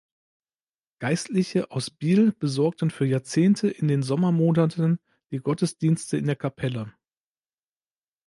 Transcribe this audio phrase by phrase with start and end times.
[0.97, 6.91] Geistliche aus Biel besorgten für Jahrzehnte in den Sommermonaten die Gottesdienste in der Kapelle.